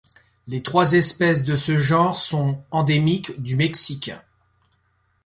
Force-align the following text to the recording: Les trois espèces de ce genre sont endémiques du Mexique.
Les 0.47 0.63
trois 0.63 0.93
espèces 0.93 1.43
de 1.43 1.55
ce 1.55 1.77
genre 1.77 2.17
sont 2.17 2.63
endémiques 2.71 3.39
du 3.39 3.55
Mexique. 3.55 4.09